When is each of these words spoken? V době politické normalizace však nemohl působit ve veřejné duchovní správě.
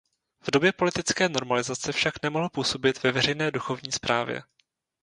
V 0.43 0.51
době 0.51 0.71
politické 0.71 1.29
normalizace 1.29 1.91
však 1.91 2.23
nemohl 2.23 2.49
působit 2.49 3.03
ve 3.03 3.11
veřejné 3.11 3.51
duchovní 3.51 3.91
správě. 3.91 4.43